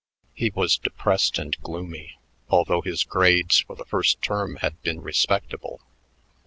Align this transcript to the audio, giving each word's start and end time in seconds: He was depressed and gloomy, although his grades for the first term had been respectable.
He 0.33 0.49
was 0.49 0.79
depressed 0.79 1.37
and 1.37 1.55
gloomy, 1.61 2.17
although 2.49 2.81
his 2.81 3.03
grades 3.03 3.59
for 3.59 3.75
the 3.75 3.85
first 3.85 4.19
term 4.19 4.55
had 4.61 4.81
been 4.81 4.99
respectable. 5.03 5.79